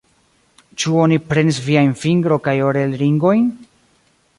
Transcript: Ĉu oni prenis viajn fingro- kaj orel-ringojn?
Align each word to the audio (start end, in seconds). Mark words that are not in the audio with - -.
Ĉu 0.83 0.93
oni 1.01 1.19
prenis 1.33 1.61
viajn 1.67 1.95
fingro- 2.05 2.41
kaj 2.49 2.59
orel-ringojn? 2.71 3.51